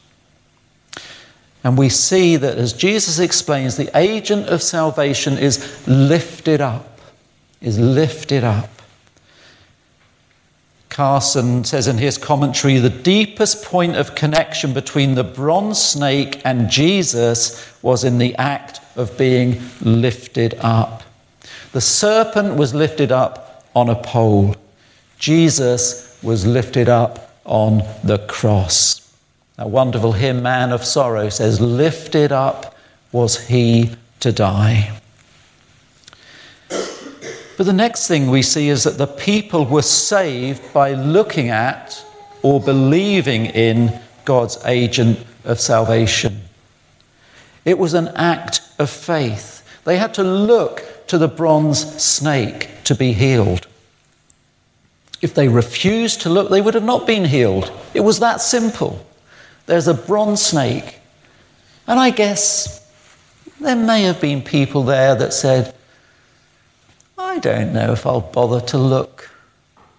And 1.64 1.78
we 1.78 1.88
see 1.88 2.36
that 2.36 2.58
as 2.58 2.72
Jesus 2.72 3.18
explains, 3.18 3.76
the 3.76 3.90
agent 3.96 4.48
of 4.48 4.62
salvation 4.62 5.38
is 5.38 5.86
lifted 5.86 6.60
up, 6.60 7.00
is 7.60 7.78
lifted 7.78 8.44
up. 8.44 8.81
Carson 10.92 11.64
says 11.64 11.88
in 11.88 11.96
his 11.96 12.18
commentary 12.18 12.76
the 12.76 12.90
deepest 12.90 13.64
point 13.64 13.96
of 13.96 14.14
connection 14.14 14.74
between 14.74 15.14
the 15.14 15.24
bronze 15.24 15.80
snake 15.80 16.42
and 16.44 16.68
Jesus 16.68 17.66
was 17.80 18.04
in 18.04 18.18
the 18.18 18.34
act 18.36 18.78
of 18.94 19.16
being 19.16 19.62
lifted 19.80 20.54
up. 20.60 21.02
The 21.72 21.80
serpent 21.80 22.56
was 22.56 22.74
lifted 22.74 23.10
up 23.10 23.64
on 23.74 23.88
a 23.88 23.94
pole. 23.94 24.54
Jesus 25.18 26.18
was 26.22 26.44
lifted 26.44 26.90
up 26.90 27.38
on 27.46 27.82
the 28.04 28.18
cross. 28.18 29.16
A 29.56 29.66
wonderful 29.66 30.12
hymn, 30.12 30.42
Man 30.42 30.72
of 30.72 30.84
Sorrow, 30.84 31.30
says, 31.30 31.58
Lifted 31.58 32.32
up 32.32 32.76
was 33.12 33.46
he 33.46 33.96
to 34.20 34.30
die. 34.30 35.00
But 37.62 37.66
the 37.66 37.74
next 37.74 38.08
thing 38.08 38.28
we 38.28 38.42
see 38.42 38.70
is 38.70 38.82
that 38.82 38.98
the 38.98 39.06
people 39.06 39.66
were 39.66 39.82
saved 39.82 40.72
by 40.72 40.94
looking 40.94 41.48
at 41.48 42.04
or 42.42 42.60
believing 42.60 43.46
in 43.46 44.00
God's 44.24 44.58
agent 44.64 45.20
of 45.44 45.60
salvation. 45.60 46.40
It 47.64 47.78
was 47.78 47.94
an 47.94 48.08
act 48.16 48.62
of 48.80 48.90
faith. 48.90 49.64
They 49.84 49.96
had 49.96 50.12
to 50.14 50.24
look 50.24 51.06
to 51.06 51.18
the 51.18 51.28
bronze 51.28 52.02
snake 52.02 52.68
to 52.82 52.96
be 52.96 53.12
healed. 53.12 53.68
If 55.20 55.32
they 55.32 55.46
refused 55.46 56.22
to 56.22 56.30
look, 56.30 56.50
they 56.50 56.60
would 56.60 56.74
have 56.74 56.82
not 56.82 57.06
been 57.06 57.26
healed. 57.26 57.70
It 57.94 58.00
was 58.00 58.18
that 58.18 58.40
simple. 58.40 59.06
There's 59.66 59.86
a 59.86 59.94
bronze 59.94 60.42
snake. 60.42 60.98
And 61.86 62.00
I 62.00 62.10
guess 62.10 62.84
there 63.60 63.76
may 63.76 64.02
have 64.02 64.20
been 64.20 64.42
people 64.42 64.82
there 64.82 65.14
that 65.14 65.32
said, 65.32 65.76
I 67.22 67.38
don't 67.38 67.72
know 67.72 67.92
if 67.92 68.06
I'll 68.06 68.20
bother 68.20 68.60
to 68.60 68.78
look. 68.78 69.30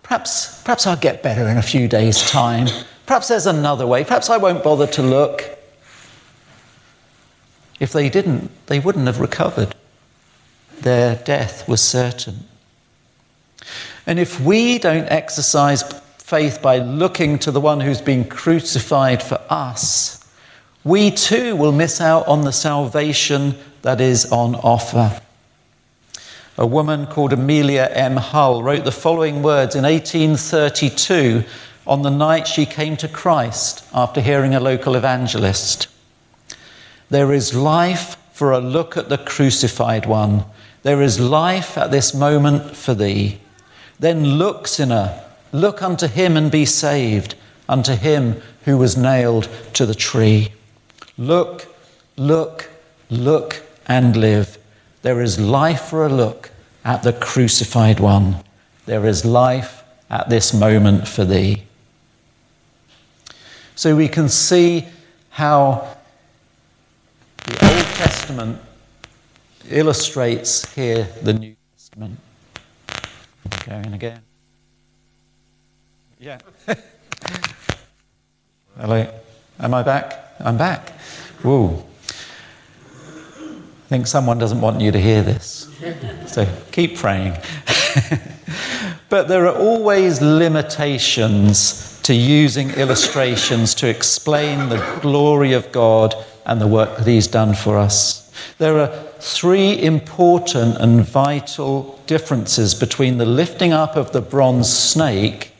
Perhaps, 0.03 0.62
perhaps 0.63 0.86
I'll 0.86 0.98
get 0.98 1.24
better 1.24 1.48
in 1.48 1.58
a 1.58 1.63
few 1.63 1.88
days' 1.88 2.22
time. 2.30 2.68
Perhaps 3.06 3.30
there's 3.30 3.48
another 3.48 3.88
way. 3.88 4.03
Perhaps 4.03 4.30
I 4.30 4.38
won't 4.38 4.63
bother 4.63 4.86
to 4.88 5.01
look. 5.01 5.58
If 7.80 7.92
they 7.92 8.10
didn't, 8.10 8.51
they 8.68 8.80
wouldn't 8.80 9.08
have 9.08 9.20
recovered. 9.20 9.74
Their 10.82 11.15
death 11.15 11.68
was 11.68 11.82
certain. 11.82 12.46
And 14.06 14.20
if 14.20 14.39
we 14.39 14.77
don't 14.77 15.10
exercise 15.10 15.82
faith 16.18 16.62
by 16.62 16.77
looking 16.80 17.39
to 17.39 17.51
the 17.51 17.62
one 17.62 17.80
who's 17.80 18.01
been 18.01 18.25
crucified 18.25 19.24
for 19.24 19.42
us, 19.50 20.24
we 20.84 21.10
too 21.10 21.56
will 21.56 21.72
miss 21.72 22.01
out 22.01 22.27
on 22.27 22.42
the 22.42 22.51
salvation 22.51 23.56
that 23.82 24.01
is 24.01 24.32
on 24.32 24.56
offer. 24.56 25.22
A 26.57 26.67
woman 26.67 27.07
called 27.07 27.33
Amelia 27.33 27.89
M. 27.93 28.17
Hull 28.17 28.62
wrote 28.62 28.83
the 28.83 28.91
following 28.91 29.41
words 29.41 29.75
in 29.75 29.83
1832 29.83 31.43
on 31.88 32.03
the 32.03 32.12
night 32.12 32.48
she 32.48 32.67
came 32.67 32.95
to 32.98 33.07
Christ 33.07 33.83
after 33.91 34.22
hearing 34.22 34.53
a 34.53 34.60
local 34.60 34.95
evangelist. 34.95 35.88
There 37.10 37.33
is 37.33 37.55
life 37.55 38.17
for 38.33 38.51
a 38.51 38.60
look 38.60 38.95
at 38.95 39.10
the 39.10 39.17
crucified 39.17 40.05
one. 40.05 40.45
There 40.83 41.01
is 41.01 41.19
life 41.19 41.75
at 41.75 41.89
this 41.89 42.13
moment 42.13 42.75
for 42.75 42.93
thee. 42.93 43.39
Then 44.00 44.24
look, 44.24 44.67
sinner, 44.67 45.24
look 45.51 45.81
unto 45.81 46.07
him 46.07 46.38
and 46.38 46.51
be 46.51 46.65
saved, 46.65 47.33
unto 47.67 47.95
him 47.95 48.41
who 48.65 48.77
was 48.77 48.95
nailed 48.95 49.50
to 49.74 49.88
the 49.88 49.95
tree. 49.95 50.53
Look, 51.17 51.67
look, 52.15 52.69
look 53.10 53.63
and 53.88 54.15
live. 54.15 54.57
There 55.03 55.22
is 55.22 55.39
life 55.39 55.81
for 55.81 56.05
a 56.05 56.10
look 56.10 56.51
at 56.83 57.03
the 57.03 57.12
crucified 57.13 58.00
one. 58.00 58.38
There 58.86 59.05
is 59.05 59.25
life 59.25 59.83
at 60.10 60.29
this 60.29 60.53
moment 60.53 61.07
for 61.10 61.25
thee. 61.25 61.63
So 63.75 63.98
we 63.98 64.07
can 64.07 64.29
see 64.29 64.88
how 65.29 65.98
the 67.45 67.65
Old 67.65 67.86
Testament 67.98 68.62
illustrates 69.69 70.74
here 70.74 71.10
the 71.22 71.33
New 71.33 71.55
Testament. 71.75 72.19
Going 73.65 73.93
again. 73.93 74.22
Yeah. 76.17 76.38
Hello. 78.77 79.13
Am 79.60 79.74
I 79.74 79.83
back? 79.83 80.36
I'm 80.39 80.57
back. 80.57 80.91
Whoa. 81.41 81.86
Think 83.93 84.07
someone 84.07 84.39
doesn't 84.39 84.59
want 84.59 84.81
you 84.81 84.91
to 84.91 85.00
hear 85.00 85.21
this. 85.21 85.69
So 86.25 86.47
keep 86.71 86.97
praying. 86.97 87.38
but 89.09 89.27
there 89.27 89.45
are 89.45 89.55
always 89.55 90.19
limitations 90.19 92.01
to 92.01 92.15
using 92.15 92.71
illustrations 92.71 93.75
to 93.75 93.88
explain 93.88 94.69
the 94.69 95.00
glory 95.00 95.53
of 95.53 95.71
God 95.71 96.15
and 96.47 96.59
the 96.59 96.65
work 96.65 96.97
that 96.97 97.05
He's 97.05 97.27
done 97.27 97.53
for 97.53 97.77
us. 97.77 98.33
There 98.57 98.79
are 98.79 98.88
three 99.19 99.79
important 99.79 100.77
and 100.77 101.05
vital 101.05 102.01
differences 102.07 102.73
between 102.73 103.19
the 103.19 103.27
lifting 103.27 103.73
up 103.73 103.95
of 103.95 104.12
the 104.12 104.21
bronze 104.21 104.75
snake 104.75 105.51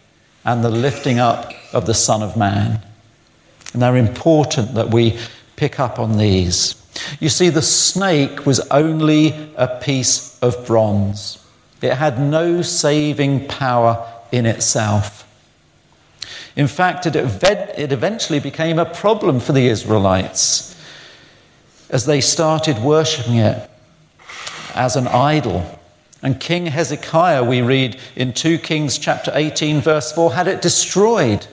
and 0.44 0.64
the 0.64 0.72
lifting 0.72 1.20
up 1.20 1.54
of 1.72 1.86
the 1.86 1.94
Son 1.94 2.24
of 2.24 2.36
Man. 2.36 2.82
And 3.74 3.82
they're 3.84 3.96
important 3.96 4.74
that 4.74 4.90
we 4.90 5.20
pick 5.56 5.80
up 5.80 6.00
on 6.00 6.18
these. 6.18 6.83
You 7.20 7.30
see, 7.30 7.50
the 7.50 7.62
snake 7.62 8.46
was 8.46 8.60
only 8.70 9.50
a 9.56 9.68
piece 9.80 10.40
of 10.42 10.66
bronze, 10.66 11.44
it 11.82 11.96
had 11.96 12.20
no 12.20 12.62
saving 12.62 13.48
power 13.48 14.10
in 14.32 14.46
itself. 14.46 15.28
In 16.56 16.68
fact, 16.68 17.06
it, 17.06 17.16
eventually 17.16 18.40
became 18.40 18.78
a 18.78 18.86
problem 18.86 19.40
for 19.40 19.54
the 19.54 19.68
Israelites 19.68 20.76
as 21.90 22.06
they 22.06 22.22
started 22.22 22.80
worshipping 22.80 23.36
it 23.36 23.70
as 24.76 24.96
an 24.96 25.08
idol. 25.08 25.80
And 26.22 26.40
King 26.40 26.68
Hezekiah, 26.68 27.44
we 27.44 27.62
read 27.62 28.00
in 28.16 28.34
2 28.34 28.60
Kings 28.60 28.98
chapter 28.98 29.32
18, 29.34 29.82
verse 29.82 30.12
4, 30.12 30.34
had 30.34 30.48
it 30.48 30.62
destroyed. 30.62 31.46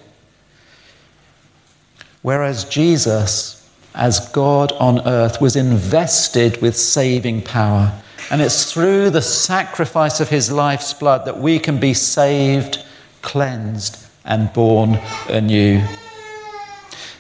Whereas 2.23 2.65
Jesus, 2.65 3.60
as 3.95 4.29
God 4.31 4.73
on 4.73 5.07
earth, 5.07 5.41
was 5.41 5.57
invested 5.57 6.61
with 6.63 6.77
saving 6.77 7.43
power. 7.43 7.93
And 8.31 8.41
it's 8.41 8.73
through 8.73 9.11
the 9.11 9.23
sacrifice 9.23 10.21
of 10.21 10.29
his 10.29 10.53
life's 10.53 10.95
blood 10.95 11.25
that 11.25 11.39
we 11.39 11.59
can 11.59 11.81
be 11.81 11.95
saved, 11.95 12.85
cleansed, 13.23 14.07
and 14.25 14.53
born 14.53 15.01
anew. 15.29 15.83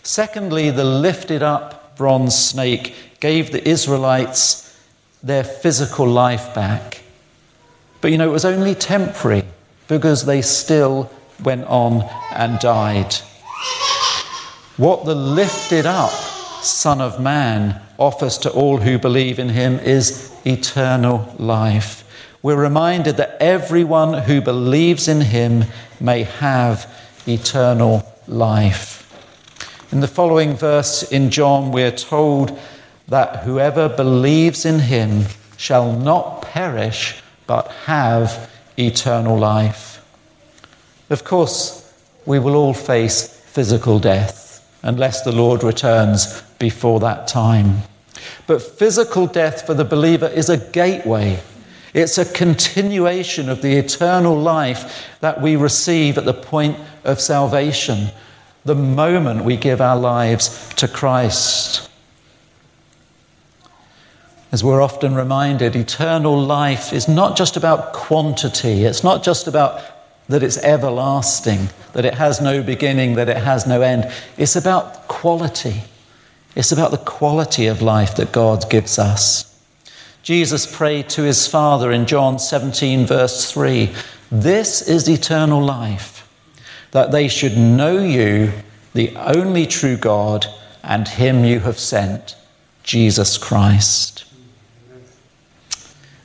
Secondly, 0.02 0.70
the 0.70 0.84
lifted 0.84 1.42
up 1.42 1.96
bronze 1.96 2.36
snake 2.36 2.94
gave 3.18 3.50
the 3.50 3.68
Israelites 3.68 4.78
their 5.22 5.44
physical 5.44 6.06
life 6.06 6.54
back. 6.54 7.02
But 8.00 8.12
you 8.12 8.18
know, 8.18 8.28
it 8.28 8.32
was 8.32 8.44
only 8.44 8.74
temporary 8.74 9.44
because 9.88 10.24
they 10.24 10.40
still 10.42 11.10
went 11.42 11.64
on 11.64 12.08
and 12.34 12.58
died. 12.58 13.14
What 14.76 15.04
the 15.04 15.14
lifted 15.14 15.84
up 15.84 16.12
Son 16.62 17.00
of 17.00 17.20
Man 17.20 17.80
offers 17.98 18.38
to 18.38 18.50
all 18.50 18.78
who 18.78 18.98
believe 18.98 19.38
in 19.38 19.50
him 19.50 19.78
is 19.78 20.34
eternal 20.44 21.34
life. 21.38 22.04
We're 22.42 22.60
reminded 22.60 23.16
that 23.16 23.36
everyone 23.40 24.22
who 24.22 24.40
believes 24.40 25.08
in 25.08 25.20
him 25.20 25.64
may 26.00 26.22
have 26.22 26.90
eternal 27.26 28.10
life. 28.26 28.96
In 29.92 30.00
the 30.00 30.08
following 30.08 30.54
verse 30.54 31.02
in 31.02 31.30
John, 31.30 31.72
we're 31.72 31.90
told 31.90 32.58
that 33.08 33.42
whoever 33.44 33.88
believes 33.88 34.64
in 34.64 34.80
him 34.80 35.24
shall 35.56 35.92
not 35.92 36.42
perish 36.42 37.22
but 37.46 37.68
have 37.86 38.50
eternal 38.78 39.36
life. 39.36 40.02
Of 41.10 41.24
course, 41.24 41.92
we 42.24 42.38
will 42.38 42.54
all 42.54 42.74
face 42.74 43.26
physical 43.28 43.98
death 43.98 44.64
unless 44.82 45.22
the 45.22 45.32
Lord 45.32 45.62
returns 45.62 46.42
before 46.60 47.00
that 47.00 47.26
time. 47.26 47.82
But 48.46 48.62
physical 48.62 49.26
death 49.26 49.66
for 49.66 49.74
the 49.74 49.84
believer 49.84 50.28
is 50.28 50.48
a 50.48 50.58
gateway 50.58 51.40
it's 51.92 52.18
a 52.18 52.24
continuation 52.24 53.48
of 53.48 53.62
the 53.62 53.76
eternal 53.76 54.38
life 54.38 55.08
that 55.20 55.40
we 55.40 55.56
receive 55.56 56.18
at 56.18 56.24
the 56.24 56.34
point 56.34 56.78
of 57.02 57.20
salvation, 57.20 58.08
the 58.64 58.76
moment 58.76 59.44
we 59.44 59.56
give 59.56 59.80
our 59.80 59.96
lives 59.96 60.68
to 60.74 60.86
Christ. 60.86 61.88
As 64.52 64.62
we're 64.62 64.82
often 64.82 65.14
reminded, 65.14 65.74
eternal 65.74 66.40
life 66.40 66.92
is 66.92 67.08
not 67.08 67.36
just 67.36 67.56
about 67.56 67.92
quantity, 67.92 68.84
it's 68.84 69.04
not 69.04 69.22
just 69.22 69.46
about 69.46 69.82
that 70.28 70.44
it's 70.44 70.58
everlasting, 70.58 71.70
that 71.92 72.04
it 72.04 72.14
has 72.14 72.40
no 72.40 72.62
beginning, 72.62 73.14
that 73.14 73.28
it 73.28 73.36
has 73.36 73.66
no 73.66 73.82
end. 73.82 74.12
It's 74.36 74.54
about 74.54 75.08
quality. 75.08 75.82
It's 76.56 76.72
about 76.72 76.90
the 76.90 76.98
quality 76.98 77.66
of 77.66 77.80
life 77.80 78.16
that 78.16 78.32
God 78.32 78.68
gives 78.68 78.98
us. 78.98 79.46
Jesus 80.22 80.66
prayed 80.66 81.08
to 81.10 81.22
his 81.22 81.46
Father 81.46 81.92
in 81.92 82.06
John 82.06 82.38
17, 82.38 83.06
verse 83.06 83.50
3 83.50 83.90
This 84.30 84.82
is 84.82 85.08
eternal 85.08 85.62
life, 85.62 86.28
that 86.90 87.12
they 87.12 87.28
should 87.28 87.56
know 87.56 87.98
you, 87.98 88.52
the 88.94 89.14
only 89.16 89.66
true 89.66 89.96
God, 89.96 90.46
and 90.82 91.06
him 91.06 91.44
you 91.44 91.60
have 91.60 91.78
sent, 91.78 92.36
Jesus 92.82 93.38
Christ. 93.38 94.24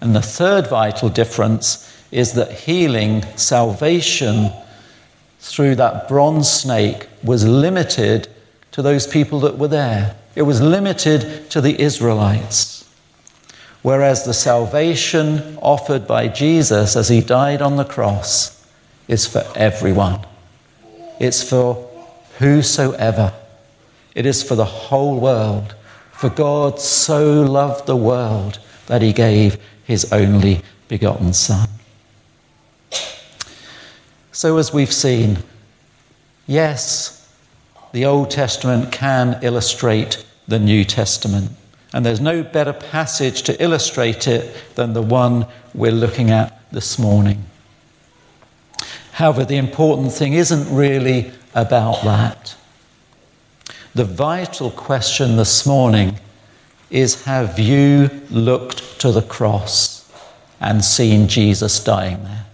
And 0.01 0.15
the 0.15 0.21
third 0.21 0.67
vital 0.67 1.09
difference 1.09 1.91
is 2.11 2.33
that 2.33 2.51
healing, 2.51 3.23
salvation 3.37 4.51
through 5.39 5.75
that 5.75 6.07
bronze 6.07 6.49
snake 6.49 7.07
was 7.23 7.47
limited 7.47 8.27
to 8.75 8.81
those 8.81 9.07
people 9.07 9.39
that 9.39 9.57
were 9.57 9.69
there. 9.69 10.17
It 10.35 10.41
was 10.41 10.59
limited 10.59 11.49
to 11.51 11.61
the 11.61 11.79
Israelites. 11.79 12.83
Whereas 13.83 14.25
the 14.25 14.33
salvation 14.33 15.57
offered 15.61 16.05
by 16.05 16.27
Jesus 16.27 16.97
as 16.97 17.07
he 17.07 17.21
died 17.21 17.61
on 17.61 17.77
the 17.77 17.85
cross 17.85 18.67
is 19.07 19.25
for 19.25 19.45
everyone. 19.55 20.27
It's 21.21 21.41
for 21.41 21.89
whosoever. 22.39 23.31
It 24.13 24.25
is 24.25 24.43
for 24.43 24.55
the 24.55 24.65
whole 24.65 25.21
world. 25.21 25.73
For 26.11 26.29
God 26.29 26.81
so 26.81 27.43
loved 27.43 27.85
the 27.85 27.95
world 27.95 28.59
that 28.87 29.01
he 29.01 29.13
gave 29.13 29.57
his 29.85 30.11
only 30.11 30.63
begotten 30.89 31.31
Son. 31.31 31.69
So, 34.33 34.57
as 34.57 34.73
we've 34.73 34.91
seen, 34.91 35.37
yes, 36.45 37.14
the 37.95 38.03
Old 38.03 38.29
Testament 38.29 38.91
can 38.91 39.39
illustrate 39.41 40.25
the 40.49 40.59
New 40.59 40.83
Testament. 40.83 41.49
And 41.93 42.05
there's 42.05 42.19
no 42.19 42.43
better 42.43 42.73
passage 42.73 43.43
to 43.43 43.63
illustrate 43.63 44.27
it 44.27 44.53
than 44.75 44.91
the 44.91 45.01
one 45.01 45.47
we're 45.73 45.93
looking 45.93 46.29
at 46.29 46.59
this 46.73 46.99
morning. 46.99 47.45
However, 49.13 49.45
the 49.45 49.55
important 49.55 50.11
thing 50.11 50.33
isn't 50.33 50.75
really 50.75 51.31
about 51.53 52.03
that. 52.03 52.57
The 53.93 54.03
vital 54.03 54.71
question 54.71 55.37
this 55.37 55.65
morning 55.65 56.19
is 56.89 57.23
Have 57.23 57.57
you 57.59 58.09
looked 58.29 58.99
to 58.99 59.13
the 59.13 59.21
cross 59.21 60.11
and 60.59 60.83
seen 60.83 61.29
Jesus 61.29 61.81
dying 61.81 62.25
there? 62.25 62.45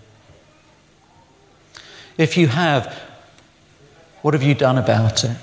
If 2.19 2.37
you 2.37 2.45
have, 2.45 2.95
what 4.21 4.33
have 4.33 4.43
you 4.43 4.53
done 4.53 4.77
about 4.77 5.23
it? 5.23 5.37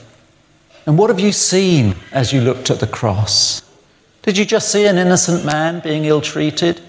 And 0.87 0.97
what 0.97 1.11
have 1.11 1.21
you 1.21 1.33
seen 1.33 1.97
as 2.13 2.33
you 2.33 2.41
looked 2.41 2.71
at 2.71 2.81
the 2.81 2.87
cross? 2.87 3.63
Did 4.23 4.39
you 4.39 4.45
just 4.45 4.71
see 4.71 4.87
an 4.87 4.99
innocent 4.99 5.45
man 5.45 5.81
being 5.81 6.05
ill 6.05 6.21
treated? 6.21 6.81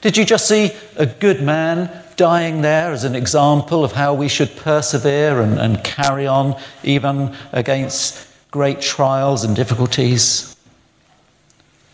Did 0.00 0.16
you 0.16 0.24
just 0.24 0.48
see 0.48 0.72
a 0.96 1.06
good 1.06 1.42
man 1.42 1.90
dying 2.16 2.62
there 2.62 2.92
as 2.92 3.04
an 3.04 3.14
example 3.14 3.84
of 3.84 3.92
how 3.92 4.14
we 4.14 4.28
should 4.28 4.56
persevere 4.56 5.40
and, 5.40 5.58
and 5.58 5.82
carry 5.84 6.26
on 6.26 6.60
even 6.82 7.34
against 7.52 8.28
great 8.50 8.80
trials 8.80 9.44
and 9.44 9.54
difficulties? 9.54 10.56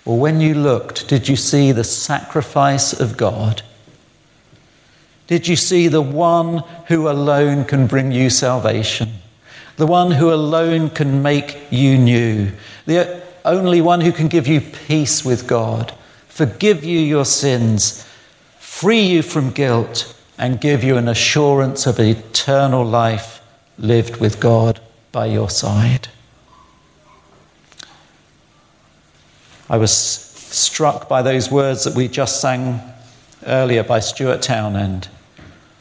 Or 0.05 0.19
when 0.19 0.41
you 0.41 0.55
looked, 0.55 1.09
did 1.09 1.29
you 1.29 1.37
see 1.37 1.73
the 1.73 1.85
sacrifice 1.85 2.99
of 2.99 3.17
God? 3.17 3.63
Did 5.27 5.49
you 5.49 5.57
see 5.57 5.89
the 5.89 6.03
one 6.03 6.59
who 6.89 7.09
alone 7.09 7.65
can 7.65 7.87
bring 7.87 8.13
you 8.13 8.29
salvation? 8.29 9.11
The 9.77 9.87
one 9.87 10.13
who 10.13 10.33
alone 10.33 10.91
can 10.91 11.23
make 11.23 11.59
you 11.71 11.99
new? 11.99 12.53
The 12.87 13.23
only 13.45 13.81
one 13.81 14.01
who 14.01 14.13
can 14.13 14.29
give 14.29 14.47
you 14.47 14.61
peace 14.61 15.25
with 15.25 15.47
God, 15.47 15.93
forgive 16.29 16.85
you 16.85 16.99
your 16.99 17.25
sins, 17.25 18.07
free 18.59 19.01
you 19.01 19.23
from 19.23 19.51
guilt, 19.51 20.15
and 20.39 20.61
give 20.61 20.85
you 20.85 20.97
an 20.97 21.09
assurance 21.09 21.87
of 21.87 21.99
eternal 21.99 22.85
life 22.85 23.41
lived 23.79 24.19
with 24.19 24.41
God 24.41 24.81
by 25.13 25.27
your 25.27 25.51
side. 25.51 26.09
I 29.69 29.79
was 29.79 29.93
struck 29.93 31.09
by 31.09 31.23
those 31.23 31.51
words 31.51 31.85
that 31.85 31.95
we 31.95 32.09
just 32.09 32.41
sang 32.41 32.81
earlier 33.47 33.83
by 33.83 34.01
Stuart 34.01 34.43
Townend. 34.43 35.09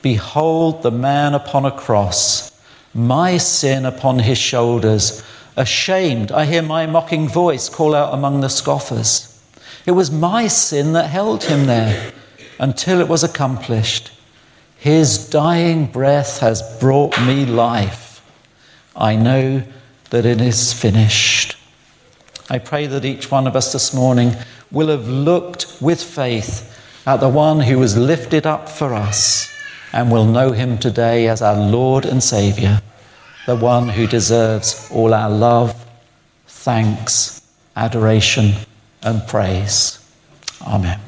Behold 0.03 0.83
the 0.83 0.91
man 0.91 1.33
upon 1.33 1.65
a 1.65 1.71
cross, 1.71 2.51
my 2.93 3.37
sin 3.37 3.83
upon 3.85 4.19
his 4.19 4.37
shoulders 4.37 5.23
Ashamed, 5.55 6.31
I 6.31 6.45
hear 6.45 6.63
my 6.63 6.87
mocking 6.87 7.27
voice 7.27 7.69
call 7.69 7.93
out 7.93 8.13
among 8.13 8.41
the 8.41 8.49
scoffers. 8.49 9.29
It 9.85 9.91
was 9.91 10.09
my 10.09 10.47
sin 10.47 10.93
that 10.93 11.09
held 11.09 11.43
him 11.43 11.67
there 11.67 12.11
until 12.59 12.99
it 12.99 13.07
was 13.07 13.23
accomplished. 13.23 14.11
His 14.77 15.29
dying 15.29 15.85
breath 15.85 16.39
has 16.39 16.77
brought 16.79 17.21
me 17.21 17.45
life. 17.45 18.21
I 18.95 19.15
know 19.15 19.63
that 20.09 20.25
it 20.25 20.41
is 20.41 20.73
finished. 20.73 21.55
I 22.49 22.57
pray 22.57 22.87
that 22.87 23.05
each 23.05 23.29
one 23.29 23.45
of 23.45 23.55
us 23.55 23.71
this 23.73 23.93
morning 23.93 24.35
will 24.71 24.87
have 24.87 25.07
looked 25.07 25.77
with 25.79 26.01
faith 26.03 26.69
at 27.05 27.19
the 27.19 27.29
one 27.29 27.61
who 27.61 27.77
was 27.77 27.95
lifted 27.95 28.47
up 28.47 28.69
for 28.69 28.93
us 28.93 29.52
and 29.93 30.11
will 30.11 30.25
know 30.25 30.51
him 30.51 30.77
today 30.77 31.27
as 31.27 31.41
our 31.41 31.55
Lord 31.55 32.05
and 32.05 32.21
Saviour, 32.21 32.81
the 33.45 33.55
one 33.55 33.89
who 33.89 34.07
deserves 34.07 34.89
all 34.91 35.13
our 35.13 35.29
love, 35.29 35.85
thanks, 36.47 37.41
adoration, 37.75 38.53
and 39.03 39.25
praise. 39.27 39.99
Amen. 40.65 40.99